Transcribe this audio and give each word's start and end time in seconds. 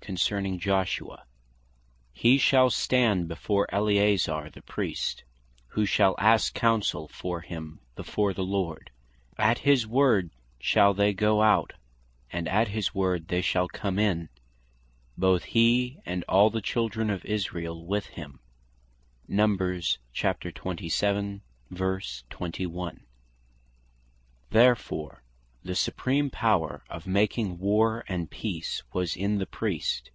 concerning 0.00 0.58
Joshua; 0.58 1.22
"He 2.14 2.38
shall 2.38 2.70
stand 2.70 3.28
before 3.28 3.68
Eleazar 3.70 4.48
the 4.48 4.62
Priest, 4.62 5.22
who 5.66 5.84
shall 5.84 6.14
ask 6.18 6.54
counsell 6.58 7.08
for 7.08 7.42
him, 7.42 7.80
before 7.94 8.32
the 8.32 8.42
Lord, 8.44 8.90
at 9.36 9.58
his 9.58 9.86
word 9.86 10.30
shall 10.58 10.94
they 10.94 11.12
goe 11.12 11.42
out, 11.42 11.74
and 12.30 12.48
at 12.48 12.68
his 12.68 12.94
word 12.94 13.28
they 13.28 13.42
shall 13.42 13.68
come 13.68 13.98
in, 13.98 14.30
both 15.18 15.44
he, 15.44 15.98
and 16.06 16.24
all 16.26 16.48
the 16.48 16.62
Children 16.62 17.10
of 17.10 17.22
Israel 17.26 17.84
with 17.84 18.06
him:" 18.06 18.40
Therefore 19.26 20.08
the 25.64 25.74
Supreme 25.74 26.30
Power 26.30 26.84
of 26.88 27.06
making 27.06 27.58
War 27.58 28.02
and 28.08 28.30
Peace, 28.30 28.82
was 28.92 29.16
in 29.16 29.38
the 29.38 29.44
Priest. 29.44 30.12